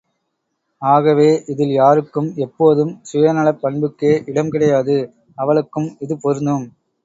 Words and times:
ஆகவே, 0.81 1.27
இதில் 1.51 1.73
யாருக்கும் 1.73 2.29
எப்போதும் 2.45 2.93
சுயநலப் 3.03 3.61
பண்புக்கே 3.63 4.13
இடம் 4.27 4.51
கிடையாது 4.51 4.97
அவளுக்கும் 5.37 5.89
இது 6.01 6.15
பொருந்தும்! 6.19 6.67